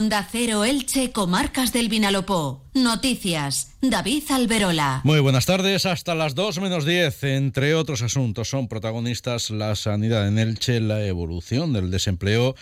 Onda 0.00 0.26
Cero 0.32 0.64
Elche, 0.64 1.12
Comarcas 1.12 1.74
del 1.74 1.90
Vinalopó. 1.90 2.64
Noticias. 2.72 3.74
David 3.82 4.22
Alberola. 4.30 5.02
Muy 5.04 5.20
buenas 5.20 5.44
tardes. 5.44 5.84
Hasta 5.84 6.14
las 6.14 6.34
2 6.34 6.58
menos 6.60 6.86
10, 6.86 7.22
entre 7.24 7.74
otros 7.74 8.00
asuntos, 8.00 8.48
son 8.48 8.66
protagonistas 8.66 9.50
la 9.50 9.76
sanidad 9.76 10.26
en 10.26 10.38
Elche, 10.38 10.80
la 10.80 11.04
evolución 11.04 11.74
del 11.74 11.90
desempleo 11.90 12.54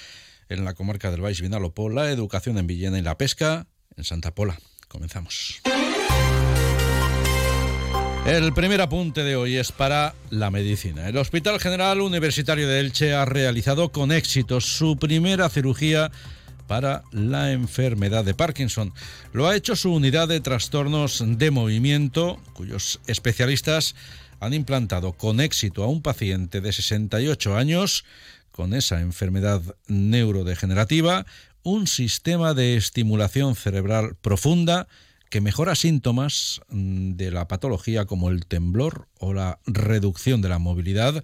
en 0.48 0.64
la 0.64 0.74
comarca 0.74 1.12
del 1.12 1.21
Baix 1.21 1.40
Vinalopó, 1.40 1.88
la 1.88 2.11
educación 2.11 2.59
en 2.59 2.66
Villena 2.66 2.98
y 2.98 3.03
la 3.03 3.16
pesca 3.16 3.68
en 3.96 4.02
Santa 4.02 4.34
Pola. 4.34 4.59
Comenzamos. 4.89 5.62
El 8.27 8.52
primer 8.52 8.80
apunte 8.80 9.23
de 9.23 9.36
hoy 9.36 9.55
es 9.59 9.70
para 9.70 10.16
la 10.30 10.50
medicina. 10.50 11.09
El 11.09 11.16
Hospital 11.16 11.61
General 11.61 12.00
Universitario 12.00 12.66
de 12.66 12.80
Elche 12.80 13.14
ha 13.14 13.25
realizado 13.25 13.91
con 13.91 14.11
éxito 14.11 14.61
su 14.61 14.96
primera 14.96 15.48
cirugía 15.48 16.11
para 16.69 17.03
la 17.11 17.50
enfermedad 17.50 18.25
de 18.25 18.34
Parkinson. 18.34 18.93
Lo 19.32 19.48
ha 19.48 19.56
hecho 19.56 19.74
su 19.74 19.92
unidad 19.92 20.29
de 20.29 20.41
trastornos 20.41 21.25
de 21.27 21.51
movimiento, 21.51 22.41
cuyos 22.52 23.01
especialistas 23.09 23.97
han 24.38 24.55
implantado 24.55 25.15
con 25.15 25.41
éxito 25.41 25.83
a 25.83 25.89
un 25.89 26.02
paciente 26.02 26.61
de 26.61 26.73
68 26.73 27.56
años 27.56 28.05
con 28.52 28.75
esa 28.75 29.01
enfermedad 29.01 29.62
neurodegenerativa 29.89 31.27
un 31.62 31.87
sistema 31.87 32.55
de 32.55 32.77
estimulación 32.77 33.56
cerebral 33.56 34.14
profunda 34.20 34.87
que 35.30 35.41
mejora 35.41 35.75
síntomas 35.75 36.61
de 36.70 37.30
la 37.30 37.48
patología 37.48 38.06
como 38.06 38.30
el 38.30 38.47
temblor 38.47 39.09
o 39.19 39.34
la 39.34 39.59
reducción 39.66 40.41
de 40.41 40.48
la 40.48 40.59
movilidad 40.59 41.23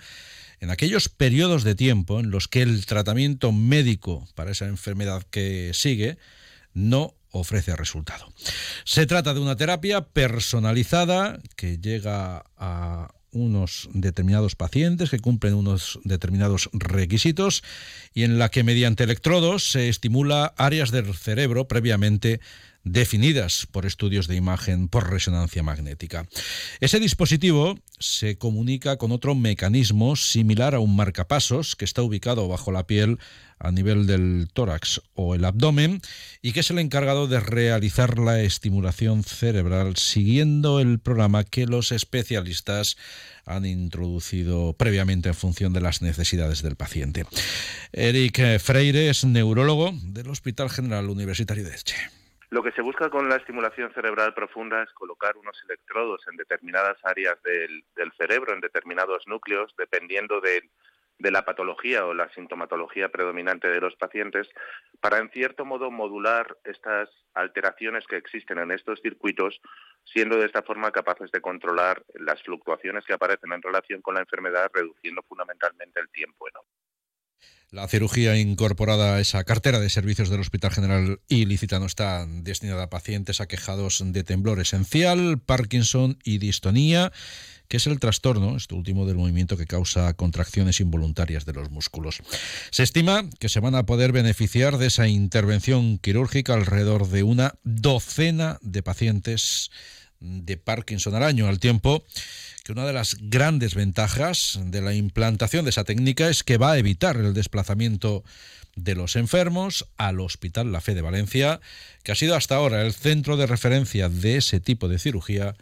en 0.64 0.70
aquellos 0.70 1.10
periodos 1.10 1.62
de 1.62 1.74
tiempo 1.74 2.20
en 2.20 2.30
los 2.30 2.48
que 2.48 2.62
el 2.62 2.86
tratamiento 2.86 3.52
médico 3.52 4.26
para 4.34 4.50
esa 4.50 4.66
enfermedad 4.66 5.22
que 5.30 5.70
sigue 5.74 6.16
no 6.72 7.14
ofrece 7.30 7.76
resultado. 7.76 8.32
Se 8.84 9.06
trata 9.06 9.34
de 9.34 9.40
una 9.40 9.56
terapia 9.56 10.06
personalizada 10.06 11.38
que 11.56 11.78
llega 11.78 12.44
a 12.56 13.12
unos 13.30 13.90
determinados 13.92 14.54
pacientes 14.54 15.10
que 15.10 15.18
cumplen 15.18 15.54
unos 15.54 15.98
determinados 16.04 16.70
requisitos 16.72 17.62
y 18.14 18.22
en 18.22 18.38
la 18.38 18.48
que 18.48 18.64
mediante 18.64 19.04
electrodos 19.04 19.70
se 19.70 19.88
estimula 19.88 20.54
áreas 20.56 20.92
del 20.92 21.14
cerebro 21.14 21.68
previamente 21.68 22.40
definidas 22.84 23.66
por 23.70 23.86
estudios 23.86 24.28
de 24.28 24.36
imagen 24.36 24.88
por 24.88 25.10
resonancia 25.10 25.62
magnética. 25.62 26.26
Ese 26.80 27.00
dispositivo 27.00 27.78
se 27.98 28.36
comunica 28.36 28.98
con 28.98 29.10
otro 29.10 29.34
mecanismo 29.34 30.16
similar 30.16 30.74
a 30.74 30.80
un 30.80 30.94
marcapasos 30.94 31.76
que 31.76 31.84
está 31.84 32.02
ubicado 32.02 32.46
bajo 32.46 32.72
la 32.72 32.86
piel 32.86 33.18
a 33.58 33.70
nivel 33.70 34.06
del 34.06 34.48
tórax 34.52 35.00
o 35.14 35.34
el 35.34 35.44
abdomen 35.44 36.02
y 36.42 36.52
que 36.52 36.60
es 36.60 36.70
el 36.70 36.78
encargado 36.78 37.26
de 37.26 37.40
realizar 37.40 38.18
la 38.18 38.40
estimulación 38.42 39.24
cerebral 39.24 39.96
siguiendo 39.96 40.80
el 40.80 40.98
programa 40.98 41.44
que 41.44 41.66
los 41.66 41.92
especialistas 41.92 42.96
han 43.46 43.64
introducido 43.64 44.74
previamente 44.74 45.28
en 45.28 45.34
función 45.34 45.72
de 45.72 45.80
las 45.80 46.02
necesidades 46.02 46.62
del 46.62 46.76
paciente. 46.76 47.24
Eric 47.92 48.58
Freire 48.58 49.08
es 49.08 49.24
neurólogo 49.24 49.92
del 50.02 50.28
Hospital 50.28 50.70
General 50.70 51.08
Universitario 51.08 51.64
de 51.64 51.70
Elche. 51.70 52.13
Lo 52.54 52.62
que 52.62 52.70
se 52.70 52.82
busca 52.82 53.10
con 53.10 53.28
la 53.28 53.34
estimulación 53.34 53.92
cerebral 53.94 54.32
profunda 54.32 54.80
es 54.84 54.92
colocar 54.92 55.36
unos 55.36 55.60
electrodos 55.64 56.22
en 56.30 56.36
determinadas 56.36 56.96
áreas 57.02 57.36
del, 57.42 58.12
cerebro, 58.16 58.54
en 58.54 58.60
determinados 58.60 59.26
núcleos, 59.26 59.74
dependiendo 59.76 60.40
de, 60.40 60.62
la 61.18 61.44
patología 61.44 62.06
o 62.06 62.14
la 62.14 62.28
sintomatología 62.28 63.08
predominante 63.08 63.66
de 63.66 63.80
los 63.80 63.96
pacientes, 63.96 64.48
para 65.00 65.18
en 65.18 65.30
cierto 65.30 65.64
modo 65.64 65.90
modular 65.90 66.56
estas 66.62 67.10
alteraciones 67.34 68.06
que 68.06 68.18
existen 68.18 68.58
en 68.58 68.70
estos 68.70 69.00
circuitos, 69.00 69.60
siendo 70.04 70.36
de 70.36 70.46
esta 70.46 70.62
forma 70.62 70.92
capaces 70.92 71.32
de 71.32 71.40
controlar 71.40 72.04
las 72.14 72.40
fluctuaciones 72.44 73.04
que 73.04 73.14
aparecen 73.14 73.52
en 73.52 73.62
relación 73.62 74.00
con 74.00 74.14
la 74.14 74.20
enfermedad, 74.20 74.70
reduciendo 74.72 75.24
fundamentalmente 75.24 75.98
el 75.98 76.08
tiempo. 76.10 76.46
¿no? 76.54 76.60
La 77.74 77.88
cirugía 77.88 78.38
incorporada 78.38 79.16
a 79.16 79.20
esa 79.20 79.42
cartera 79.42 79.80
de 79.80 79.90
servicios 79.90 80.30
del 80.30 80.38
Hospital 80.38 80.70
General 80.70 81.18
Ilicitano 81.26 81.86
está 81.86 82.24
destinada 82.24 82.84
a 82.84 82.88
pacientes 82.88 83.40
aquejados 83.40 84.00
de 84.00 84.22
temblor 84.22 84.60
esencial, 84.60 85.40
Parkinson 85.40 86.16
y 86.22 86.38
distonía, 86.38 87.10
que 87.66 87.78
es 87.78 87.88
el 87.88 87.98
trastorno, 87.98 88.56
esto 88.56 88.76
último, 88.76 89.06
del 89.06 89.16
movimiento 89.16 89.56
que 89.56 89.66
causa 89.66 90.14
contracciones 90.14 90.78
involuntarias 90.78 91.46
de 91.46 91.52
los 91.52 91.72
músculos. 91.72 92.22
Se 92.70 92.84
estima 92.84 93.28
que 93.40 93.48
se 93.48 93.58
van 93.58 93.74
a 93.74 93.86
poder 93.86 94.12
beneficiar 94.12 94.78
de 94.78 94.86
esa 94.86 95.08
intervención 95.08 95.98
quirúrgica 95.98 96.54
alrededor 96.54 97.08
de 97.08 97.24
una 97.24 97.54
docena 97.64 98.60
de 98.62 98.84
pacientes 98.84 99.72
de 100.20 100.56
Parkinson 100.58 101.16
al 101.16 101.24
año, 101.24 101.48
al 101.48 101.58
tiempo 101.58 102.04
que 102.64 102.72
una 102.72 102.86
de 102.86 102.94
las 102.94 103.18
grandes 103.20 103.74
ventajas 103.74 104.58
de 104.64 104.80
la 104.80 104.94
implantación 104.94 105.64
de 105.64 105.70
esa 105.70 105.84
técnica 105.84 106.28
es 106.28 106.42
que 106.42 106.56
va 106.56 106.72
a 106.72 106.78
evitar 106.78 107.16
el 107.16 107.34
desplazamiento 107.34 108.24
de 108.74 108.94
los 108.94 109.16
enfermos 109.16 109.86
al 109.98 110.18
Hospital 110.18 110.72
La 110.72 110.80
Fe 110.80 110.94
de 110.94 111.02
Valencia, 111.02 111.60
que 112.02 112.12
ha 112.12 112.14
sido 112.14 112.34
hasta 112.34 112.56
ahora 112.56 112.80
el 112.80 112.92
centro 112.92 113.36
de 113.36 113.46
referencia 113.46 114.08
de 114.08 114.38
ese 114.38 114.60
tipo 114.60 114.88
de 114.88 114.98
cirugía 114.98 115.54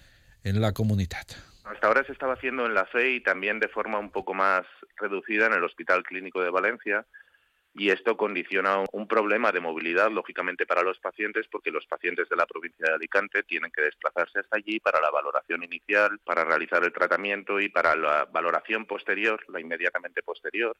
en 0.44 0.60
la 0.60 0.72
comunidad. 0.72 1.26
Hasta 1.64 1.88
ahora 1.88 2.04
se 2.06 2.12
estaba 2.12 2.34
haciendo 2.34 2.66
en 2.66 2.74
La 2.74 2.86
Fe 2.86 3.10
y 3.10 3.20
también 3.20 3.58
de 3.58 3.68
forma 3.68 3.98
un 3.98 4.10
poco 4.10 4.32
más 4.32 4.64
reducida 4.96 5.46
en 5.46 5.54
el 5.54 5.64
Hospital 5.64 6.04
Clínico 6.04 6.40
de 6.40 6.50
Valencia, 6.50 7.04
y 7.74 7.90
esto 7.90 8.16
condiciona 8.16 8.84
un 8.92 9.08
problema 9.08 9.50
de 9.50 9.60
movilidad, 9.60 10.10
lógicamente, 10.10 10.66
para 10.66 10.82
los 10.82 10.98
pacientes, 10.98 11.46
porque 11.50 11.70
los 11.70 11.86
pacientes 11.86 12.28
de 12.28 12.36
la 12.36 12.46
provincia 12.46 12.86
de 12.86 12.94
Alicante 12.94 13.42
tienen 13.44 13.70
que 13.70 13.82
desplazarse 13.82 14.40
hasta 14.40 14.58
allí 14.58 14.78
para 14.78 15.00
la 15.00 15.10
valoración 15.10 15.62
inicial, 15.62 16.18
para 16.24 16.44
realizar 16.44 16.84
el 16.84 16.92
tratamiento 16.92 17.58
y 17.60 17.70
para 17.70 17.96
la 17.96 18.26
valoración 18.26 18.84
posterior, 18.84 19.42
la 19.48 19.60
inmediatamente 19.60 20.22
posterior, 20.22 20.76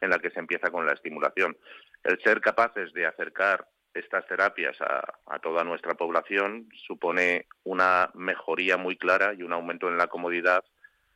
en 0.00 0.10
la 0.10 0.18
que 0.18 0.30
se 0.30 0.38
empieza 0.38 0.70
con 0.70 0.86
la 0.86 0.92
estimulación. 0.92 1.56
El 2.04 2.20
ser 2.22 2.40
capaces 2.40 2.92
de 2.92 3.06
acercar 3.06 3.66
estas 3.92 4.26
terapias 4.26 4.76
a, 4.80 5.38
toda 5.40 5.64
nuestra 5.64 5.94
población 5.94 6.68
supone 6.86 7.46
una 7.64 8.10
mejoría 8.14 8.76
muy 8.76 8.96
clara 8.96 9.34
y 9.34 9.42
un 9.42 9.52
aumento 9.52 9.88
en 9.88 9.96
la 9.96 10.06
comodidad 10.06 10.64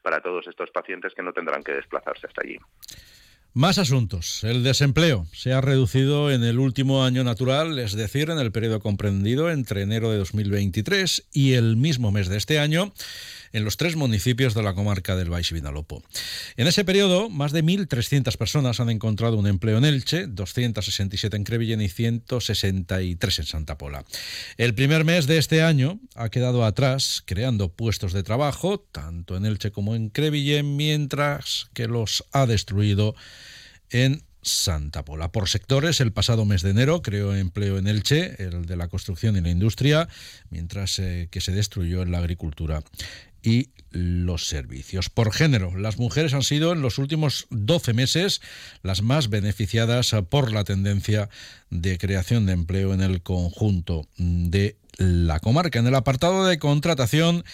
para 0.02 0.20
todos 0.20 0.46
estos 0.46 0.70
pacientes 0.70 1.14
que 1.14 1.22
no 1.22 1.32
tendrán 1.32 1.62
que 1.62 1.72
desplazarse 1.72 2.26
hasta 2.26 2.42
allí. 2.42 2.58
Más 3.52 3.78
asuntos. 3.78 4.44
El 4.44 4.62
desempleo 4.62 5.26
se 5.32 5.52
ha 5.52 5.60
reducido 5.60 6.30
en 6.30 6.44
el 6.44 6.60
último 6.60 7.02
año 7.04 7.24
natural, 7.24 7.80
es 7.80 7.94
decir, 7.94 8.30
en 8.30 8.38
el 8.38 8.52
periodo 8.52 8.78
comprendido 8.78 9.50
entre 9.50 9.82
enero 9.82 10.12
de 10.12 10.18
2023 10.18 11.24
y 11.32 11.54
el 11.54 11.76
mismo 11.76 12.12
mes 12.12 12.28
de 12.28 12.36
este 12.36 12.60
año 12.60 12.92
en 13.52 13.64
los 13.64 13.76
tres 13.76 13.96
municipios 13.96 14.54
de 14.54 14.62
la 14.62 14.74
comarca 14.74 15.16
del 15.16 15.30
Baix 15.30 15.52
Vinalopó. 15.52 16.02
En 16.56 16.66
ese 16.66 16.84
periodo, 16.84 17.28
más 17.28 17.52
de 17.52 17.64
1.300 17.64 18.36
personas 18.36 18.80
han 18.80 18.90
encontrado 18.90 19.36
un 19.36 19.46
empleo 19.46 19.78
en 19.78 19.84
Elche, 19.84 20.26
267 20.26 21.36
en 21.36 21.44
Crevillén 21.44 21.80
y 21.80 21.88
163 21.88 23.38
en 23.38 23.46
Santa 23.46 23.78
Pola. 23.78 24.04
El 24.56 24.74
primer 24.74 25.04
mes 25.04 25.26
de 25.26 25.38
este 25.38 25.62
año 25.62 26.00
ha 26.14 26.28
quedado 26.28 26.64
atrás, 26.64 27.22
creando 27.26 27.72
puestos 27.72 28.12
de 28.12 28.22
trabajo, 28.22 28.80
tanto 28.92 29.36
en 29.36 29.46
Elche 29.46 29.72
como 29.72 29.94
en 29.94 30.10
Crevillén, 30.10 30.76
mientras 30.76 31.68
que 31.74 31.86
los 31.86 32.24
ha 32.32 32.46
destruido 32.46 33.14
en 33.90 34.22
Santa 34.42 35.04
Pola. 35.04 35.32
Por 35.32 35.48
sectores, 35.48 36.00
el 36.00 36.12
pasado 36.12 36.44
mes 36.44 36.62
de 36.62 36.70
enero 36.70 37.02
creó 37.02 37.34
empleo 37.34 37.78
en 37.78 37.86
Elche, 37.86 38.42
el 38.42 38.64
de 38.64 38.76
la 38.76 38.88
construcción 38.88 39.36
y 39.36 39.40
la 39.40 39.50
industria, 39.50 40.08
mientras 40.48 40.98
eh, 40.98 41.28
que 41.30 41.40
se 41.40 41.52
destruyó 41.52 42.02
en 42.02 42.10
la 42.10 42.18
agricultura 42.18 42.82
y 43.42 43.70
los 43.90 44.46
servicios. 44.46 45.10
Por 45.10 45.32
género, 45.32 45.76
las 45.76 45.98
mujeres 45.98 46.34
han 46.34 46.42
sido 46.42 46.72
en 46.72 46.82
los 46.82 46.98
últimos 46.98 47.46
12 47.50 47.92
meses 47.92 48.40
las 48.82 49.02
más 49.02 49.30
beneficiadas 49.30 50.14
por 50.28 50.52
la 50.52 50.64
tendencia 50.64 51.28
de 51.70 51.98
creación 51.98 52.46
de 52.46 52.52
empleo 52.52 52.94
en 52.94 53.00
el 53.00 53.22
conjunto 53.22 54.06
de 54.16 54.76
la 54.96 55.40
comarca. 55.40 55.78
En 55.78 55.86
el 55.86 55.94
apartado 55.94 56.46
de 56.46 56.58
contratación, 56.58 57.44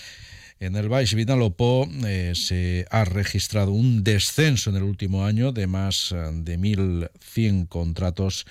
en 0.61 0.77
el 0.77 0.89
Baix 0.89 1.15
Vinalopó 1.15 1.89
eh, 2.07 2.33
se 2.35 2.87
ha 2.91 3.05
registrado 3.05 3.73
un 3.73 4.05
descenso 4.05 4.71
en 4.71 4.77
el 4.77 4.83
último 4.83 5.25
año 5.25 5.53
de 5.53 5.67
más 5.67 6.15
de 6.33 6.59
1.100 6.59 7.69
contratos 7.69 8.47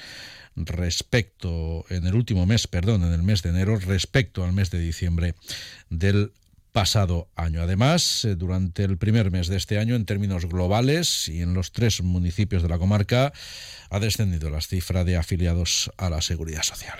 respecto, 0.56 1.86
en 1.90 2.08
el 2.08 2.16
último 2.16 2.46
mes, 2.46 2.68
perdón, 2.68 3.04
en 3.04 3.12
el 3.12 3.24
mes 3.24 3.42
de 3.44 3.50
enero, 3.50 3.78
respecto 3.78 4.44
al 4.44 4.54
mes 4.54 4.72
de 4.72 4.80
diciembre 4.80 5.36
del 5.90 6.32
pasado 6.76 7.30
año. 7.38 7.62
Además, 7.62 8.26
eh, 8.26 8.36
durante 8.36 8.84
el 8.84 8.98
primer 8.98 9.32
mes 9.32 9.48
de 9.48 9.56
este 9.56 9.80
año, 9.80 9.96
en 9.96 10.06
términos 10.06 10.46
globales 10.46 11.30
y 11.30 11.42
en 11.42 11.54
los 11.54 11.72
tres 11.72 12.04
municipios 12.04 12.62
de 12.62 12.68
la 12.68 12.78
comarca, 12.78 13.32
ha 13.90 14.00
descendido 14.02 14.50
la 14.50 14.60
cifra 14.60 15.06
de 15.06 15.16
afiliados 15.16 15.90
a 15.96 16.10
la 16.10 16.22
seguridad 16.22 16.64
social. 16.64 17.00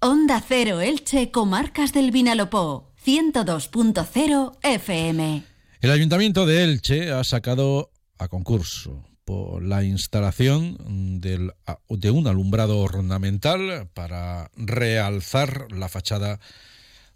Onda 0.00 0.44
Cero 0.46 0.82
Elche, 0.82 1.30
Comarcas 1.30 1.94
del 1.94 2.10
Vinalopó, 2.10 2.92
102.0 3.02 4.58
FM. 4.62 5.42
El 5.80 5.90
Ayuntamiento 5.90 6.44
de 6.44 6.64
Elche 6.64 7.10
ha 7.10 7.24
sacado 7.24 7.90
a 8.18 8.28
concurso 8.28 9.06
por 9.24 9.62
la 9.62 9.84
instalación 9.84 10.76
de 11.20 12.10
un 12.10 12.26
alumbrado 12.26 12.78
ornamental 12.80 13.88
para 13.94 14.50
realzar 14.54 15.72
la 15.72 15.88
fachada 15.88 16.40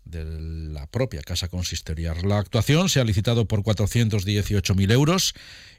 de 0.05 0.25
la 0.25 0.87
propia 0.87 1.23
casa 1.23 1.49
consistorial. 1.49 2.17
La 2.29 2.39
actuación 2.39 2.89
se 2.89 3.01
ha 3.01 3.05
licitado 3.05 3.47
por 3.47 3.63
418.000 3.63 4.93
euros 4.93 5.35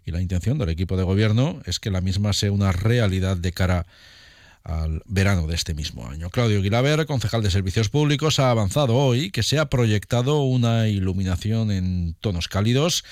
y 0.06 0.12
la 0.12 0.22
intención 0.22 0.58
del 0.58 0.70
equipo 0.70 0.98
de 0.98 1.04
gobierno 1.04 1.62
es 1.66 1.80
que 1.80 1.92
la 1.92 2.02
misma 2.02 2.34
sea 2.34 2.52
una 2.52 2.72
realidad 2.72 3.38
de 3.38 3.52
cara 3.52 3.80
a 3.80 3.86
al 4.64 5.02
verano 5.06 5.46
de 5.48 5.56
este 5.56 5.74
mismo 5.74 6.08
año. 6.08 6.30
Claudio 6.30 6.62
Guilaber, 6.62 7.06
concejal 7.06 7.44
de 7.44 7.52
Servicios 7.52 7.90
Públicos, 7.90 8.40
ha 8.40 8.50
avanzado 8.50 8.96
hoy 8.96 9.30
que 9.30 9.44
se 9.44 9.60
ha 9.60 9.66
proyectado 9.66 10.42
una 10.44 10.88
iluminación 10.88 11.70
en 11.70 12.16
tonos 12.22 12.48
cálidos 12.48 13.04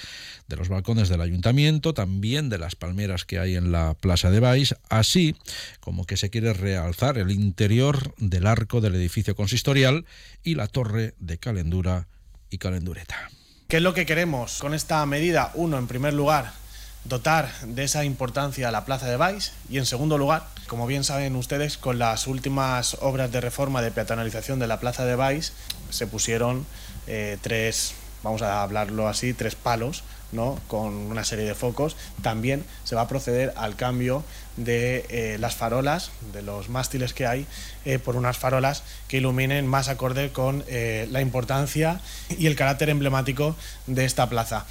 de 0.48 0.56
los 0.56 0.70
balcones 0.70 1.10
del 1.10 1.22
ayuntamiento, 1.22 1.94
también 1.94 2.50
de 2.50 2.58
las 2.58 2.76
palmeras 2.76 3.26
que 3.26 3.40
hay 3.40 3.56
en 3.56 3.72
la 3.72 3.96
Plaza 3.96 4.32
de 4.32 4.40
Baix, 4.40 4.76
así 4.90 5.36
como 5.80 6.06
que 6.06 6.18
se 6.18 6.30
quiere 6.30 6.54
realzar 6.54 7.18
el 7.18 7.32
interior 7.32 8.14
del 8.18 8.48
arco 8.48 8.80
del 8.80 8.96
edificio 8.96 9.36
consistorial 9.36 10.06
y 10.44 10.56
la 10.56 10.68
torre 10.68 11.16
de 11.20 11.38
calendura 11.38 12.08
y 12.50 12.58
calendureta. 12.60 13.30
¿Qué 13.68 13.78
es 13.78 13.84
lo 13.84 13.94
que 13.94 14.06
queremos 14.06 14.60
con 14.60 14.74
esta 14.74 15.06
medida? 15.06 15.52
Uno, 15.56 15.78
en 15.78 15.88
primer 15.88 16.14
lugar, 16.14 16.61
dotar 17.04 17.50
de 17.64 17.84
esa 17.84 18.06
importancia 18.06 18.68
a 18.68 18.72
la 18.72 18.86
Plaza 18.86 19.08
de 19.08 19.18
Baix 19.18 19.54
y 19.70 19.78
en 19.78 19.86
segundo 19.86 20.18
lugar, 20.18 20.48
como 20.68 20.88
bien 20.88 21.04
saben 21.04 21.36
ustedes, 21.36 21.78
con 21.78 22.00
las 22.00 22.28
últimas 22.28 22.98
obras 23.02 23.32
de 23.32 23.42
reforma 23.42 23.82
de 23.82 23.92
peatonalización 23.92 24.60
de 24.60 24.68
la 24.68 24.80
Plaza 24.80 25.06
de 25.06 25.16
Baix 25.16 25.54
se 25.90 26.08
pusieron 26.08 26.66
eh, 27.08 27.38
tres, 27.42 27.94
vamos 28.24 28.42
a 28.42 28.62
hablarlo 28.64 29.08
así, 29.08 29.34
tres 29.34 29.56
palos 29.56 30.04
¿no? 30.32 30.60
con 30.68 30.94
una 30.94 31.24
serie 31.24 31.46
de 31.46 31.56
focos. 31.56 31.98
También 32.22 32.64
se 32.84 32.96
va 32.96 33.02
a 33.02 33.08
proceder 33.08 33.54
al 33.58 33.76
cambio 33.76 34.24
de 34.56 35.06
eh, 35.10 35.38
las 35.40 35.56
farolas, 35.56 36.12
de 36.34 36.42
los 36.42 36.70
mástiles 36.70 37.14
que 37.14 37.26
hay, 37.26 37.46
eh, 37.84 38.00
por 38.00 38.16
unas 38.16 38.38
farolas 38.38 38.84
que 39.08 39.18
iluminen 39.18 39.68
más 39.68 39.90
acorde 39.90 40.32
con 40.32 40.64
la 40.70 41.22
importancia 41.22 42.00
y 42.30 42.48
el 42.48 42.56
carácter 42.56 42.90
emblemático 42.90 43.56
de 43.88 44.06
esta 44.06 44.30
plaza. 44.30 44.66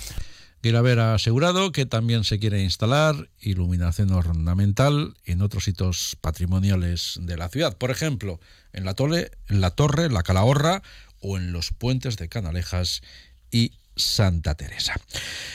Quiere 0.60 0.76
haber 0.76 1.00
asegurado 1.00 1.72
que 1.72 1.86
también 1.86 2.24
se 2.24 2.38
quiere 2.38 2.62
instalar 2.62 3.30
iluminación 3.40 4.12
ornamental 4.12 5.14
en 5.24 5.40
otros 5.40 5.64
sitios 5.64 6.18
patrimoniales 6.20 7.18
de 7.22 7.38
la 7.38 7.48
ciudad, 7.48 7.78
por 7.78 7.90
ejemplo, 7.90 8.40
en 8.74 8.84
la, 8.84 8.92
tole, 8.92 9.30
en 9.48 9.62
la 9.62 9.70
Torre, 9.70 10.10
la 10.10 10.22
Calahorra 10.22 10.82
o 11.20 11.38
en 11.38 11.52
los 11.52 11.70
puentes 11.72 12.18
de 12.18 12.28
Canalejas 12.28 13.00
y 13.50 13.72
Santa 13.96 14.54
Teresa. 14.54 15.00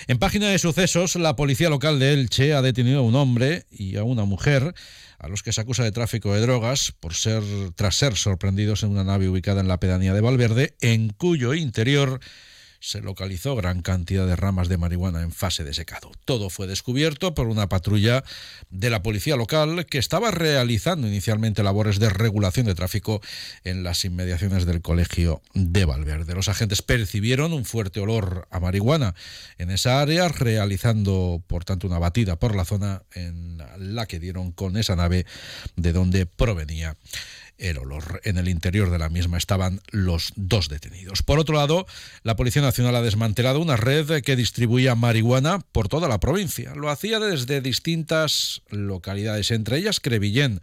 En 0.07 0.17
página 0.17 0.49
de 0.49 0.57
sucesos, 0.57 1.15
la 1.15 1.35
policía 1.35 1.69
local 1.69 1.99
de 1.99 2.13
Elche 2.13 2.55
ha 2.55 2.63
detenido 2.63 2.99
a 2.99 3.03
un 3.03 3.15
hombre 3.15 3.67
y 3.69 3.97
a 3.97 4.03
una 4.03 4.25
mujer 4.25 4.73
a 5.19 5.27
los 5.27 5.43
que 5.43 5.53
se 5.53 5.61
acusa 5.61 5.83
de 5.83 5.91
tráfico 5.91 6.33
de 6.33 6.41
drogas 6.41 6.93
por 6.99 7.13
ser 7.13 7.43
tras 7.75 7.95
ser 7.95 8.15
sorprendidos 8.15 8.81
en 8.81 8.89
una 8.89 9.03
nave 9.03 9.29
ubicada 9.29 9.61
en 9.61 9.67
la 9.67 9.79
pedanía 9.79 10.13
de 10.13 10.21
Valverde, 10.21 10.75
en 10.81 11.09
cuyo 11.09 11.53
interior 11.53 12.19
se 12.85 13.01
localizó 13.01 13.55
gran 13.55 13.81
cantidad 13.81 14.27
de 14.27 14.35
ramas 14.35 14.69
de 14.69 14.77
marihuana 14.77 15.23
en 15.23 15.31
fase 15.31 15.63
de 15.63 15.73
secado. 15.73 16.11
Todo 16.23 16.51
fue 16.51 16.67
descubierto 16.67 17.33
por 17.33 17.47
una 17.47 17.67
patrulla 17.67 18.23
de 18.69 18.91
la 18.91 19.01
policía 19.01 19.35
local 19.35 19.87
que 19.87 19.97
estaba 19.97 20.29
realizando 20.29 21.07
inicialmente 21.07 21.63
labores 21.63 21.97
de 21.97 22.11
regulación 22.11 22.67
de 22.67 22.75
tráfico 22.75 23.21
en 23.63 23.83
las 23.83 24.05
inmediaciones 24.05 24.67
del 24.67 24.83
colegio 24.83 25.41
de 25.55 25.83
Valverde. 25.85 26.35
Los 26.35 26.47
agentes 26.47 26.83
percibieron 26.83 27.53
un 27.53 27.65
fuerte 27.65 28.01
olor 28.01 28.47
a 28.51 28.59
marihuana 28.59 29.15
en 29.57 29.71
esa 29.71 29.99
área, 29.99 30.27
realizando 30.27 31.41
por 31.47 31.65
tanto 31.65 31.87
una 31.87 31.97
batida 31.97 32.37
por 32.37 32.55
la 32.55 32.65
zona 32.65 33.01
en 33.15 33.63
la 33.79 34.05
que 34.05 34.19
dieron 34.19 34.51
con 34.51 34.77
esa 34.77 34.95
nave 34.95 35.25
de 35.75 35.91
donde 35.91 36.27
provenía 36.27 36.95
el 37.57 37.77
olor. 37.77 38.21
En 38.23 38.37
el 38.37 38.47
interior 38.47 38.89
de 38.91 38.99
la 38.99 39.09
misma 39.09 39.37
estaban 39.37 39.81
los 39.91 40.33
dos 40.35 40.69
detenidos. 40.69 41.23
Por 41.23 41.39
otro 41.39 41.55
lado, 41.55 41.85
la 42.23 42.35
Policía 42.35 42.61
Nacional 42.61 42.95
ha 42.95 43.01
desmantelado 43.01 43.59
una 43.59 43.77
red 43.77 44.21
que 44.21 44.35
distribuía 44.35 44.95
marihuana 44.95 45.59
por 45.71 45.87
toda 45.87 46.07
la 46.07 46.19
provincia. 46.19 46.73
Lo 46.75 46.89
hacía 46.89 47.19
desde 47.19 47.61
distintas 47.61 48.61
localidades, 48.69 49.51
entre 49.51 49.77
ellas 49.77 49.99
Crevillén 49.99 50.61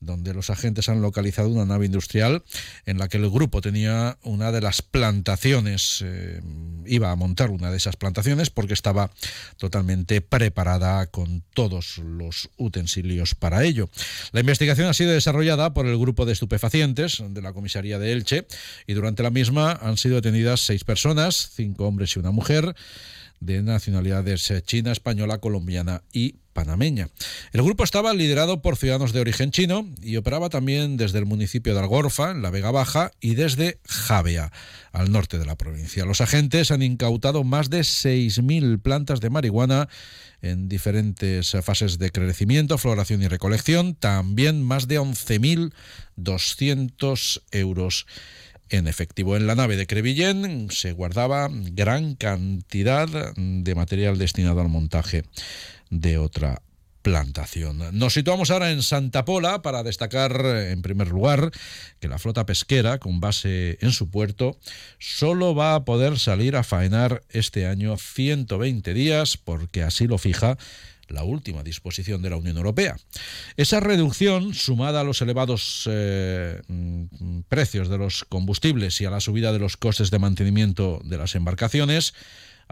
donde 0.00 0.32
los 0.32 0.48
agentes 0.50 0.88
han 0.88 1.02
localizado 1.02 1.48
una 1.50 1.66
nave 1.66 1.86
industrial 1.86 2.42
en 2.86 2.98
la 2.98 3.08
que 3.08 3.18
el 3.18 3.28
grupo 3.30 3.60
tenía 3.60 4.18
una 4.22 4.50
de 4.50 4.62
las 4.62 4.80
plantaciones, 4.82 6.02
eh, 6.04 6.40
iba 6.86 7.10
a 7.10 7.16
montar 7.16 7.50
una 7.50 7.70
de 7.70 7.76
esas 7.76 7.96
plantaciones 7.96 8.50
porque 8.50 8.72
estaba 8.72 9.10
totalmente 9.58 10.22
preparada 10.22 11.06
con 11.06 11.42
todos 11.54 11.98
los 11.98 12.50
utensilios 12.56 13.34
para 13.34 13.64
ello. 13.64 13.90
La 14.32 14.40
investigación 14.40 14.88
ha 14.88 14.94
sido 14.94 15.12
desarrollada 15.12 15.74
por 15.74 15.86
el 15.86 15.98
grupo 15.98 16.24
de 16.24 16.32
estupefacientes 16.32 17.22
de 17.28 17.42
la 17.42 17.52
comisaría 17.52 17.98
de 17.98 18.12
Elche 18.12 18.46
y 18.86 18.94
durante 18.94 19.22
la 19.22 19.30
misma 19.30 19.72
han 19.72 19.98
sido 19.98 20.16
detenidas 20.16 20.60
seis 20.60 20.84
personas, 20.84 21.50
cinco 21.54 21.86
hombres 21.86 22.16
y 22.16 22.18
una 22.18 22.30
mujer 22.30 22.74
de 23.40 23.62
nacionalidades 23.62 24.52
china, 24.64 24.92
española, 24.92 25.38
colombiana 25.38 26.02
y 26.12 26.36
panameña. 26.52 27.08
El 27.52 27.62
grupo 27.62 27.84
estaba 27.84 28.14
liderado 28.14 28.62
por 28.62 28.76
ciudadanos 28.76 29.12
de 29.12 29.20
origen 29.20 29.50
chino 29.50 29.86
y 30.02 30.16
operaba 30.16 30.48
también 30.48 30.96
desde 30.96 31.18
el 31.18 31.26
municipio 31.26 31.74
de 31.74 31.80
Algorfa, 31.80 32.30
en 32.30 32.40
la 32.42 32.50
Vega 32.50 32.70
Baja, 32.70 33.10
y 33.20 33.34
desde 33.34 33.80
Javea, 33.86 34.52
al 34.92 35.12
norte 35.12 35.38
de 35.38 35.46
la 35.46 35.56
provincia. 35.56 36.04
Los 36.04 36.20
agentes 36.20 36.70
han 36.70 36.82
incautado 36.82 37.42
más 37.44 37.70
de 37.70 37.80
6.000 37.80 38.82
plantas 38.82 39.20
de 39.20 39.30
marihuana 39.30 39.88
en 40.42 40.68
diferentes 40.68 41.56
fases 41.62 41.98
de 41.98 42.10
crecimiento, 42.10 42.76
floración 42.78 43.22
y 43.22 43.28
recolección, 43.28 43.94
también 43.94 44.62
más 44.62 44.88
de 44.88 45.00
11.200 45.00 47.42
euros 47.52 48.06
en 48.70 48.88
efectivo. 48.88 49.36
En 49.36 49.46
la 49.46 49.54
nave 49.54 49.76
de 49.76 49.86
Crevillén 49.86 50.70
se 50.70 50.92
guardaba 50.92 51.48
gran 51.50 52.14
cantidad 52.14 53.34
de 53.36 53.74
material 53.74 54.16
destinado 54.16 54.60
al 54.60 54.68
montaje 54.68 55.24
de 55.90 56.18
otra 56.18 56.62
plantación. 57.02 57.82
Nos 57.98 58.14
situamos 58.14 58.50
ahora 58.50 58.70
en 58.70 58.82
Santa 58.82 59.24
Pola 59.24 59.62
para 59.62 59.82
destacar 59.82 60.44
en 60.44 60.82
primer 60.82 61.08
lugar 61.08 61.50
que 61.98 62.08
la 62.08 62.18
flota 62.18 62.44
pesquera 62.44 62.98
con 62.98 63.20
base 63.20 63.78
en 63.80 63.92
su 63.92 64.10
puerto 64.10 64.58
solo 64.98 65.54
va 65.54 65.74
a 65.74 65.84
poder 65.84 66.18
salir 66.18 66.56
a 66.56 66.62
faenar 66.62 67.22
este 67.30 67.66
año 67.66 67.96
120 67.96 68.92
días 68.92 69.36
porque 69.38 69.82
así 69.82 70.06
lo 70.06 70.18
fija 70.18 70.58
la 71.10 71.24
última 71.24 71.62
disposición 71.62 72.22
de 72.22 72.30
la 72.30 72.36
Unión 72.36 72.56
Europea. 72.56 72.96
Esa 73.56 73.80
reducción, 73.80 74.54
sumada 74.54 75.00
a 75.00 75.04
los 75.04 75.20
elevados 75.22 75.88
eh, 75.90 76.60
mm, 76.68 77.40
precios 77.48 77.88
de 77.88 77.98
los 77.98 78.24
combustibles 78.24 79.00
y 79.00 79.06
a 79.06 79.10
la 79.10 79.20
subida 79.20 79.52
de 79.52 79.58
los 79.58 79.76
costes 79.76 80.10
de 80.10 80.18
mantenimiento 80.18 81.00
de 81.04 81.18
las 81.18 81.34
embarcaciones, 81.34 82.14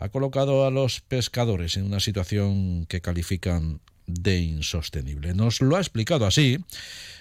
ha 0.01 0.09
colocado 0.11 0.65
a 0.65 0.71
los 0.71 1.01
pescadores 1.01 1.77
en 1.77 1.85
una 1.85 2.01
situación 2.01 2.87
que 2.87 3.01
califican 3.01 3.81
de 4.07 4.39
insostenible. 4.39 5.35
Nos 5.35 5.61
lo 5.61 5.77
ha 5.77 5.81
explicado 5.81 6.25
así 6.25 6.59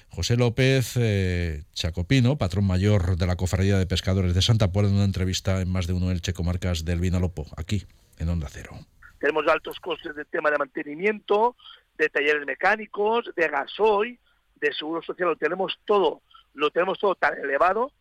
José 0.10 0.38
López 0.38 0.93
eh, 0.96 1.63
Chacopino, 1.74 2.38
patrón 2.38 2.65
mayor 2.65 3.17
de 3.17 3.27
la 3.27 3.36
Cofradía 3.36 3.77
de 3.77 3.88
Pescadores 3.88 4.34
de 4.34 4.41
Santa 4.41 4.72
Pola, 4.72 4.88
en 4.88 4.96
una 4.96 5.03
entrevista 5.03 5.62
en 5.62 5.69
más 5.69 5.88
de 5.88 5.93
uno 5.93 6.12
Elche 6.12 6.34
Comarcas 6.34 6.86
del 6.86 7.00
Vinalopo, 7.00 7.46
aquí 7.57 7.84
en 8.19 8.29
Onda 8.29 8.48
Cero. 8.50 8.72
Tenemos 9.19 9.48
altos 9.48 9.79
costes 9.79 10.15
de 10.15 10.25
tema 10.25 10.51
de 10.51 10.57
mantenimiento, 10.57 11.55
de 11.98 12.10
talleres 12.10 12.46
mecánicos, 12.46 13.25
de 13.36 13.48
gasoil, 13.48 14.19
de 14.55 14.74
seguro 14.74 15.01
social, 15.01 15.29
lo 15.29 15.36
tenemos 15.36 15.79
todo, 15.86 16.22
lo 16.53 16.69
tenemos 16.69 17.00
todo 17.00 17.15
tan 17.15 17.38
elevado 17.39 17.91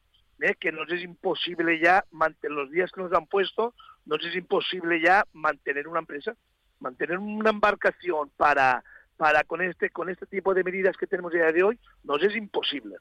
¿eh? 0.40 0.54
que 0.58 0.72
nos 0.72 0.90
es 0.90 1.02
imposible 1.02 1.80
ya 1.80 2.04
mantener 2.10 2.56
los 2.56 2.70
días 2.70 2.90
que 2.92 3.02
nos 3.02 3.12
han 3.12 3.26
puesto, 3.26 3.74
nos 4.04 4.24
es 4.24 4.34
imposible 4.36 5.00
ya 5.00 5.26
mantener 5.32 5.88
una 5.88 6.00
empresa, 6.00 6.34
mantener 6.80 7.18
una 7.18 7.50
embarcación 7.50 8.30
para 8.36 8.82
para 9.16 9.44
con 9.44 9.62
este 9.62 9.88
con 9.90 10.10
este 10.10 10.26
tipo 10.26 10.52
de 10.52 10.62
medidas 10.62 10.96
que 10.98 11.06
tenemos 11.06 11.32
a 11.32 11.36
día 11.38 11.52
de 11.52 11.62
hoy 11.62 11.78
nos 12.04 12.22
es 12.22 12.36
imposible. 12.36 12.96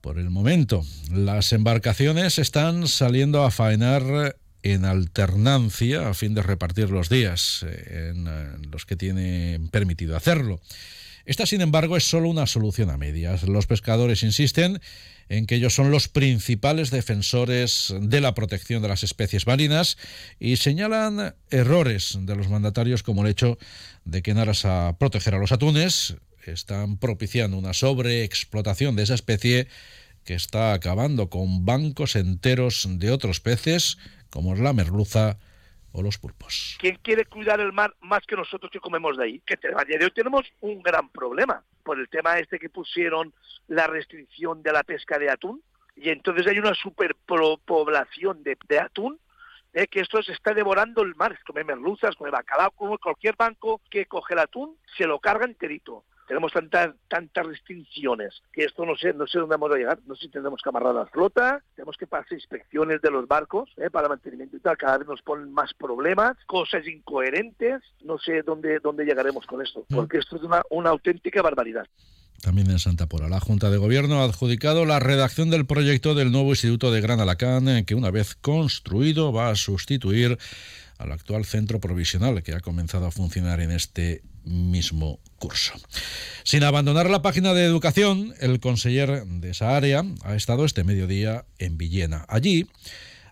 Por 0.00 0.18
el 0.18 0.30
momento, 0.30 0.82
las 1.12 1.52
embarcaciones 1.52 2.38
están 2.38 2.86
saliendo 2.86 3.42
a 3.42 3.50
faenar 3.50 4.36
en 4.62 4.84
alternancia 4.84 6.08
a 6.08 6.14
fin 6.14 6.34
de 6.34 6.42
repartir 6.42 6.90
los 6.90 7.08
días 7.08 7.64
eh, 7.68 8.12
en 8.12 8.70
los 8.70 8.86
que 8.86 8.96
tienen 8.96 9.68
permitido 9.68 10.16
hacerlo. 10.16 10.60
Esta, 11.28 11.44
sin 11.44 11.60
embargo, 11.60 11.98
es 11.98 12.08
solo 12.08 12.30
una 12.30 12.46
solución 12.46 12.88
a 12.88 12.96
medias. 12.96 13.42
Los 13.42 13.66
pescadores 13.66 14.22
insisten 14.22 14.80
en 15.28 15.44
que 15.44 15.56
ellos 15.56 15.74
son 15.74 15.90
los 15.90 16.08
principales 16.08 16.90
defensores 16.90 17.94
de 18.00 18.22
la 18.22 18.32
protección 18.32 18.80
de 18.80 18.88
las 18.88 19.02
especies 19.02 19.46
marinas 19.46 19.98
y 20.40 20.56
señalan 20.56 21.34
errores 21.50 22.16
de 22.18 22.34
los 22.34 22.48
mandatarios 22.48 23.02
como 23.02 23.20
el 23.20 23.30
hecho 23.30 23.58
de 24.06 24.22
que 24.22 24.30
en 24.30 24.38
aras 24.38 24.64
a 24.64 24.96
proteger 24.98 25.34
a 25.34 25.38
los 25.38 25.52
atunes 25.52 26.16
están 26.46 26.96
propiciando 26.96 27.58
una 27.58 27.74
sobreexplotación 27.74 28.96
de 28.96 29.02
esa 29.02 29.14
especie 29.14 29.68
que 30.24 30.32
está 30.32 30.72
acabando 30.72 31.28
con 31.28 31.66
bancos 31.66 32.16
enteros 32.16 32.88
de 32.88 33.10
otros 33.10 33.40
peces 33.40 33.98
como 34.30 34.54
es 34.54 34.60
la 34.60 34.72
merluza 34.72 35.36
o 35.98 36.02
los 36.02 36.18
pulpos. 36.18 36.76
¿Quién 36.78 36.98
quiere 37.02 37.24
cuidar 37.24 37.60
el 37.60 37.72
mar 37.72 37.94
más 38.00 38.24
que 38.26 38.36
nosotros 38.36 38.70
que 38.70 38.80
comemos 38.80 39.16
de 39.16 39.24
ahí? 39.24 39.40
Que 39.40 39.54
a 39.54 39.84
día 39.84 39.98
de 39.98 40.04
hoy 40.04 40.10
tenemos 40.12 40.46
un 40.60 40.82
gran 40.82 41.08
problema 41.10 41.62
por 41.82 41.98
el 41.98 42.08
tema 42.08 42.38
este 42.38 42.58
que 42.58 42.70
pusieron 42.70 43.32
la 43.66 43.86
restricción 43.86 44.62
de 44.62 44.72
la 44.72 44.82
pesca 44.82 45.18
de 45.18 45.30
atún 45.30 45.62
y 45.96 46.10
entonces 46.10 46.46
hay 46.46 46.58
una 46.58 46.74
superpoblación 46.74 48.42
de, 48.42 48.56
de 48.68 48.78
atún 48.78 49.18
eh, 49.74 49.86
que 49.86 50.00
esto 50.00 50.22
se 50.22 50.32
está 50.32 50.54
devorando 50.54 51.02
el 51.02 51.14
mar, 51.16 51.38
come 51.46 51.64
merluzas, 51.64 52.14
come 52.16 52.30
bacalao, 52.30 52.70
como 52.70 52.98
cualquier 52.98 53.36
banco 53.36 53.80
que 53.90 54.06
coge 54.06 54.34
el 54.34 54.40
atún, 54.40 54.76
se 54.96 55.06
lo 55.06 55.18
carga 55.18 55.44
enterito 55.44 56.04
tenemos 56.28 56.52
tantas 56.52 56.94
tantas 57.08 57.46
restricciones 57.46 58.42
que 58.52 58.64
esto 58.64 58.84
no 58.84 58.96
sé 58.96 59.12
no 59.14 59.26
sé 59.26 59.38
dónde 59.38 59.56
vamos 59.56 59.72
a 59.72 59.78
llegar 59.78 59.98
no 60.06 60.14
sé 60.14 60.26
si 60.26 60.28
tendremos 60.28 60.60
que 60.62 60.68
amarrar 60.68 60.94
la 60.94 61.06
flota 61.06 61.62
tenemos 61.74 61.96
que 61.96 62.06
pasar 62.06 62.34
inspecciones 62.34 63.00
de 63.00 63.10
los 63.10 63.26
barcos 63.26 63.70
¿eh? 63.78 63.90
para 63.90 64.08
mantenimiento 64.08 64.56
y 64.56 64.60
tal 64.60 64.76
cada 64.76 64.98
vez 64.98 65.08
nos 65.08 65.22
ponen 65.22 65.52
más 65.52 65.72
problemas 65.74 66.36
cosas 66.46 66.86
incoherentes 66.86 67.82
no 68.04 68.18
sé 68.18 68.42
dónde 68.42 68.78
dónde 68.80 69.04
llegaremos 69.04 69.46
con 69.46 69.62
esto 69.62 69.84
mm. 69.88 69.94
porque 69.94 70.18
esto 70.18 70.36
es 70.36 70.42
una, 70.42 70.62
una 70.70 70.90
auténtica 70.90 71.42
barbaridad 71.42 71.86
también 72.40 72.70
en 72.70 72.78
Santa 72.78 73.08
Pola. 73.08 73.28
La 73.28 73.40
Junta 73.40 73.68
de 73.68 73.78
Gobierno 73.78 74.20
ha 74.20 74.24
adjudicado 74.24 74.84
la 74.84 75.00
redacción 75.00 75.50
del 75.50 75.66
proyecto 75.66 76.14
del 76.14 76.30
nuevo 76.30 76.50
Instituto 76.50 76.92
de 76.92 77.00
Gran 77.00 77.18
Alacán, 77.18 77.84
que 77.84 77.96
una 77.96 78.12
vez 78.12 78.36
construido 78.36 79.32
va 79.32 79.50
a 79.50 79.56
sustituir 79.56 80.38
al 80.98 81.12
actual 81.12 81.44
centro 81.44 81.80
provisional 81.80 82.42
que 82.42 82.54
ha 82.54 82.60
comenzado 82.60 83.06
a 83.06 83.10
funcionar 83.10 83.60
en 83.60 83.70
este 83.70 84.22
mismo 84.48 85.20
curso. 85.38 85.72
Sin 86.42 86.64
abandonar 86.64 87.10
la 87.10 87.22
página 87.22 87.54
de 87.54 87.64
educación, 87.64 88.34
el 88.40 88.60
conseller 88.60 89.24
de 89.24 89.50
esa 89.50 89.76
área 89.76 90.04
ha 90.22 90.34
estado 90.34 90.64
este 90.64 90.84
mediodía 90.84 91.44
en 91.58 91.78
Villena. 91.78 92.24
Allí, 92.28 92.66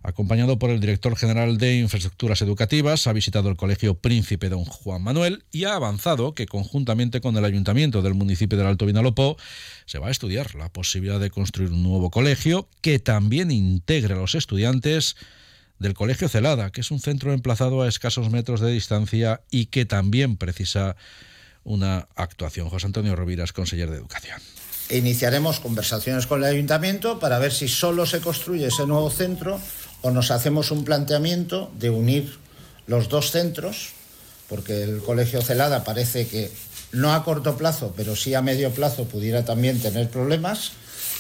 acompañado 0.03 0.59
por 0.59 0.71
el 0.71 0.81
director 0.81 1.17
general 1.17 1.59
de 1.59 1.79
Infraestructuras 1.79 2.41
Educativas, 2.43 3.07
ha 3.07 3.13
visitado 3.13 3.49
el 3.49 3.57
Colegio 3.57 3.95
Príncipe 3.95 4.49
Don 4.49 4.65
Juan 4.65 5.03
Manuel 5.03 5.45
y 5.51 5.65
ha 5.65 5.75
avanzado 5.75 6.35
que 6.35 6.47
conjuntamente 6.47 7.21
con 7.21 7.37
el 7.37 7.45
ayuntamiento 7.45 8.03
del 8.03 8.15
municipio 8.15 8.57
del 8.57 8.69
Alto 8.69 8.87
Vinalopó 8.87 9.37
se 9.85 9.99
va 9.99 10.09
a 10.09 10.13
estudiar 10.13 10.55
la 10.55 10.73
posibilidad 10.73 11.19
de 11.19 11.31
construir 11.31 11.73
un 11.73 11.83
nuevo 11.83 12.11
colegio 12.11 12.69
que 12.83 12.99
también 12.99 13.51
integre 13.51 14.15
a 14.15 14.19
los 14.19 14.35
estudiantes 14.35 15.17
del 15.79 15.95
Colegio 15.95 16.29
Celada, 16.29 16.71
que 16.71 16.81
es 16.81 16.91
un 16.91 17.01
centro 17.01 17.33
emplazado 17.33 17.83
a 17.83 17.89
escasos 17.89 18.31
metros 18.31 18.61
de 18.61 18.71
distancia 18.73 19.43
y 19.51 19.67
que 19.67 19.85
también 19.85 20.37
precisa 20.37 20.97
una 21.65 22.09
actuación. 22.15 22.69
José 22.69 22.87
Antonio 22.87 23.17
Roviras, 23.17 23.53
conseller 23.53 23.91
de 23.91 23.97
Educación. 23.97 24.41
Iniciaremos 24.89 25.59
conversaciones 25.59 26.27
con 26.27 26.45
el 26.45 26.51
ayuntamiento 26.51 27.19
para 27.19 27.39
ver 27.39 27.53
si 27.53 27.67
solo 27.67 28.07
se 28.07 28.21
construye 28.21 28.67
ese 28.67 28.87
nuevo 28.87 29.11
centro 29.11 29.61
o 30.03 30.11
nos 30.11 30.31
hacemos 30.31 30.71
un 30.71 30.85
planteamiento 30.85 31.73
de 31.79 31.91
unir 31.91 32.39
los 32.87 33.09
dos 33.09 33.33
centros, 33.33 33.91
porque 34.49 34.85
el 34.85 35.03
Colegio 35.03 35.43
Celada 35.43 35.83
parece 35.83 36.29
que 36.29 36.53
no 36.93 37.13
a 37.13 37.25
corto 37.25 37.57
plazo, 37.57 37.93
pero 37.97 38.15
sí 38.15 38.35
a 38.35 38.43
medio 38.43 38.71
plazo 38.71 39.07
pudiera 39.07 39.45
también 39.45 39.81
tener 39.81 40.09
problemas 40.09 40.73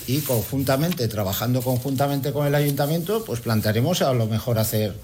y 0.06 0.20
conjuntamente, 0.20 1.08
trabajando 1.08 1.62
conjuntamente 1.62 2.32
con 2.32 2.46
el 2.46 2.54
ayuntamiento, 2.54 3.24
pues 3.24 3.40
plantearemos 3.40 4.02
a 4.02 4.12
lo 4.12 4.26
mejor 4.26 4.58
hacer 4.58 4.94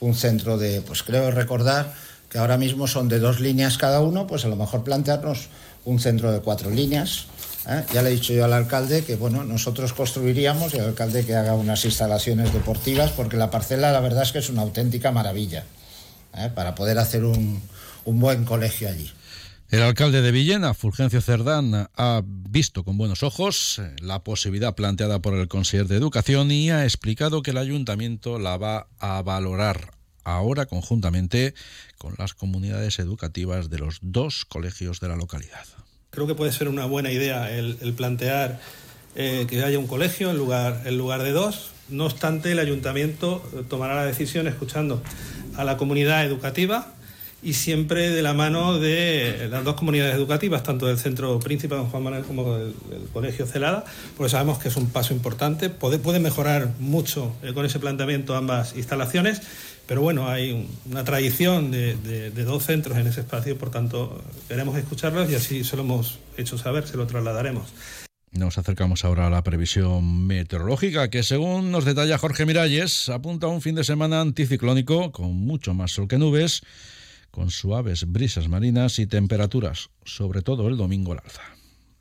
un 0.00 0.14
centro 0.14 0.58
de, 0.58 0.82
pues 0.82 1.02
creo 1.02 1.30
recordar 1.30 1.94
que 2.30 2.38
ahora 2.38 2.58
mismo 2.58 2.86
son 2.86 3.08
de 3.08 3.18
dos 3.18 3.40
líneas 3.40 3.78
cada 3.78 4.00
uno, 4.00 4.26
pues 4.26 4.44
a 4.44 4.48
lo 4.48 4.56
mejor 4.56 4.84
plantearnos 4.84 5.48
un 5.84 6.00
centro 6.00 6.32
de 6.32 6.40
cuatro 6.40 6.70
líneas. 6.70 7.26
¿eh? 7.68 7.84
Ya 7.94 8.02
le 8.02 8.10
he 8.10 8.12
dicho 8.12 8.32
yo 8.32 8.44
al 8.44 8.52
alcalde 8.52 9.04
que 9.04 9.16
bueno, 9.16 9.44
nosotros 9.44 9.92
construiríamos 9.92 10.74
y 10.74 10.78
el 10.78 10.84
alcalde 10.84 11.24
que 11.24 11.34
haga 11.34 11.54
unas 11.54 11.84
instalaciones 11.84 12.52
deportivas, 12.52 13.12
porque 13.12 13.36
la 13.36 13.50
parcela 13.50 13.92
la 13.92 14.00
verdad 14.00 14.24
es 14.24 14.32
que 14.32 14.40
es 14.40 14.50
una 14.50 14.62
auténtica 14.62 15.12
maravilla 15.12 15.64
¿eh? 16.36 16.50
para 16.54 16.74
poder 16.74 16.98
hacer 16.98 17.24
un, 17.24 17.62
un 18.04 18.20
buen 18.20 18.44
colegio 18.44 18.88
allí. 18.88 19.10
El 19.68 19.82
alcalde 19.82 20.22
de 20.22 20.30
Villena, 20.30 20.74
Fulgencio 20.74 21.20
Cerdán, 21.20 21.88
ha 21.96 22.22
visto 22.24 22.84
con 22.84 22.96
buenos 22.96 23.24
ojos 23.24 23.80
eh, 23.80 23.96
la 24.00 24.22
posibilidad 24.22 24.76
planteada 24.76 25.20
por 25.20 25.34
el 25.34 25.48
consejero 25.48 25.88
de 25.88 25.96
Educación 25.96 26.52
y 26.52 26.70
ha 26.70 26.84
explicado 26.84 27.42
que 27.42 27.50
el 27.50 27.58
ayuntamiento 27.58 28.38
la 28.38 28.58
va 28.58 28.86
a 29.00 29.22
valorar 29.22 29.90
ahora 30.22 30.66
conjuntamente 30.66 31.54
con 31.98 32.14
las 32.16 32.32
comunidades 32.32 33.00
educativas 33.00 33.68
de 33.68 33.78
los 33.78 33.98
dos 34.02 34.44
colegios 34.44 35.00
de 35.00 35.08
la 35.08 35.16
localidad. 35.16 35.64
Creo 36.10 36.28
que 36.28 36.36
puede 36.36 36.52
ser 36.52 36.68
una 36.68 36.86
buena 36.86 37.10
idea 37.10 37.50
el, 37.50 37.92
plantear 37.96 38.60
eh, 39.16 39.46
que 39.48 39.64
haya 39.64 39.80
un 39.80 39.88
colegio 39.88 40.30
en 40.30 40.36
lugar, 40.36 40.82
en 40.84 40.96
lugar 40.96 41.24
de 41.24 41.32
dos. 41.32 41.70
No 41.88 42.06
obstante, 42.06 42.52
el 42.52 42.60
ayuntamiento 42.60 43.42
tomará 43.68 43.96
la 43.96 44.04
decisión 44.04 44.46
escuchando 44.46 45.02
a 45.56 45.64
la 45.64 45.76
comunidad 45.76 46.24
educativa 46.24 46.95
y 47.46 47.52
siempre 47.52 48.10
de 48.10 48.22
la 48.22 48.34
mano 48.34 48.76
de 48.76 49.46
las 49.48 49.62
dos 49.62 49.76
comunidades 49.76 50.16
educativas, 50.16 50.64
tanto 50.64 50.88
del 50.88 50.98
Centro 50.98 51.38
Príncipe 51.38 51.76
Don 51.76 51.86
Juan 51.86 52.02
Manuel 52.02 52.24
como 52.24 52.56
del, 52.56 52.74
Colegio 53.12 53.46
Celada, 53.46 53.84
porque 54.16 54.30
sabemos 54.30 54.58
que 54.58 54.66
es 54.66 54.76
un 54.76 54.90
paso 54.90 55.14
importante. 55.14 55.70
Puede, 55.70 56.00
puede 56.00 56.18
mejorar 56.18 56.72
mucho 56.80 57.36
eh, 57.44 57.52
con 57.54 57.64
ese 57.64 57.78
planteamiento 57.78 58.34
ambas 58.34 58.74
instalaciones, 58.74 59.42
pero 59.86 60.02
bueno, 60.02 60.28
hay 60.28 60.66
una 60.90 61.04
tradición 61.04 61.70
de, 61.70 61.94
de, 61.94 62.44
dos 62.44 62.64
centros 62.64 62.98
en 62.98 63.06
ese 63.06 63.20
espacio, 63.20 63.56
por 63.56 63.70
tanto, 63.70 64.20
queremos 64.48 64.76
escucharlos 64.76 65.30
y 65.30 65.36
así 65.36 65.62
se 65.62 65.76
lo 65.76 65.82
hemos 65.82 66.18
hecho 66.36 66.58
saber, 66.58 66.88
se 66.88 66.96
lo 66.96 67.06
trasladaremos. 67.06 67.72
Nos 68.32 68.58
acercamos 68.58 69.04
ahora 69.04 69.28
a 69.28 69.30
la 69.30 69.44
previsión 69.44 70.26
meteorológica, 70.26 71.10
que 71.10 71.22
según 71.22 71.70
nos 71.70 71.84
detalla 71.84 72.18
Jorge 72.18 72.44
Miralles, 72.44 73.08
apunta 73.08 73.46
a 73.46 73.50
un 73.50 73.62
fin 73.62 73.76
de 73.76 73.84
semana 73.84 74.20
anticiclónico 74.20 75.12
con 75.12 75.32
mucho 75.32 75.74
más 75.74 75.92
sol 75.92 76.08
que 76.08 76.18
nubes 76.18 76.62
con 77.36 77.50
suaves 77.50 78.10
brisas 78.10 78.48
marinas 78.48 78.98
y 78.98 79.06
temperaturas, 79.06 79.90
sobre 80.06 80.40
todo 80.40 80.68
el 80.68 80.78
domingo 80.78 81.12
al 81.12 81.18
alza. 81.18 81.55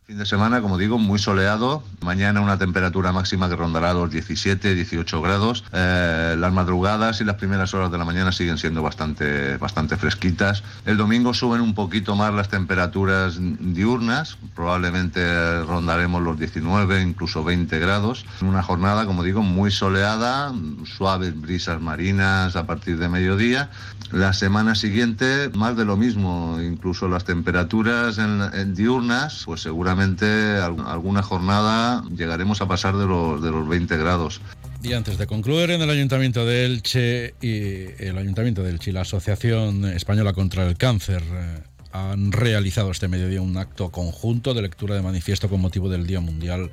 Fin 0.07 0.19
de 0.19 0.25
semana, 0.27 0.61
como 0.61 0.77
digo, 0.77 0.99
muy 0.99 1.17
soleado. 1.17 1.81
Mañana 2.01 2.39
una 2.39 2.59
temperatura 2.59 3.11
máxima 3.11 3.49
que 3.49 3.55
rondará 3.55 3.91
los 3.95 4.11
17, 4.11 4.75
18 4.75 5.19
grados. 5.19 5.63
Eh, 5.73 6.35
las 6.37 6.53
madrugadas 6.53 7.21
y 7.21 7.23
las 7.23 7.37
primeras 7.37 7.73
horas 7.73 7.91
de 7.91 7.97
la 7.97 8.05
mañana 8.05 8.31
siguen 8.31 8.59
siendo 8.59 8.83
bastante, 8.83 9.57
bastante 9.57 9.97
fresquitas. 9.97 10.63
El 10.85 10.97
domingo 10.97 11.33
suben 11.33 11.59
un 11.59 11.73
poquito 11.73 12.15
más 12.15 12.31
las 12.35 12.49
temperaturas 12.49 13.39
diurnas. 13.39 14.37
Probablemente 14.53 15.63
rondaremos 15.63 16.21
los 16.21 16.37
19, 16.37 17.01
incluso 17.01 17.43
20 17.43 17.79
grados. 17.79 18.27
Una 18.41 18.61
jornada, 18.61 19.07
como 19.07 19.23
digo, 19.23 19.41
muy 19.41 19.71
soleada, 19.71 20.53
suaves 20.83 21.41
brisas 21.41 21.81
marinas 21.81 22.55
a 22.55 22.67
partir 22.67 22.99
de 22.99 23.09
mediodía. 23.09 23.71
La 24.11 24.33
semana 24.33 24.75
siguiente, 24.75 25.49
más 25.55 25.75
de 25.75 25.83
lo 25.83 25.97
mismo. 25.97 26.59
Incluso 26.61 27.07
las 27.07 27.23
temperaturas 27.25 28.19
en, 28.19 28.43
en 28.53 28.75
diurnas, 28.75 29.41
pues 29.45 29.61
seguramente 29.61 29.94
alguna 29.99 31.21
jornada 31.21 32.03
llegaremos 32.15 32.61
a 32.61 32.67
pasar 32.67 32.95
de 32.97 33.05
los, 33.05 33.41
de 33.41 33.51
los 33.51 33.67
20 33.67 33.97
grados. 33.97 34.41
Y 34.83 34.93
antes 34.93 35.17
de 35.17 35.25
concluir, 35.25 35.71
en 35.71 35.81
el 35.81 35.89
Ayuntamiento 35.89 36.45
de 36.45 36.65
Elche 36.65 37.33
y 37.41 38.03
el 38.03 38.17
Ayuntamiento 38.17 38.61
de 38.61 38.69
Elche 38.69 38.91
y 38.91 38.93
la 38.93 39.01
Asociación 39.01 39.85
Española 39.85 40.33
contra 40.33 40.67
el 40.67 40.77
Cáncer 40.77 41.23
eh, 41.23 41.63
han 41.91 42.31
realizado 42.31 42.91
este 42.91 43.07
mediodía 43.07 43.41
un 43.41 43.57
acto 43.57 43.89
conjunto 43.89 44.53
de 44.53 44.61
lectura 44.61 44.95
de 44.95 45.01
manifiesto 45.01 45.49
con 45.49 45.61
motivo 45.61 45.89
del 45.89 46.05
Día 46.05 46.19
Mundial 46.19 46.71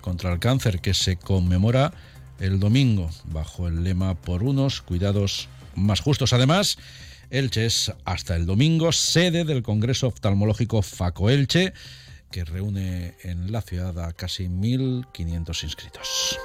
contra 0.00 0.32
el 0.32 0.38
Cáncer 0.38 0.80
que 0.80 0.94
se 0.94 1.16
conmemora 1.16 1.92
el 2.38 2.60
domingo 2.60 3.10
bajo 3.24 3.68
el 3.68 3.84
lema 3.84 4.14
por 4.14 4.42
unos 4.42 4.80
cuidados 4.80 5.48
más 5.74 6.00
justos. 6.00 6.32
Además, 6.32 6.78
Elche 7.30 7.66
es 7.66 7.92
hasta 8.04 8.36
el 8.36 8.46
domingo 8.46 8.92
sede 8.92 9.44
del 9.44 9.62
Congreso 9.62 10.06
Oftalmológico 10.06 10.82
FACO 10.82 11.30
Elche 11.30 11.72
que 12.30 12.44
reúne 12.44 13.14
en 13.22 13.52
la 13.52 13.60
ciudad 13.60 13.98
a 14.04 14.12
casi 14.12 14.48
1.500 14.48 15.64
inscritos. 15.64 16.38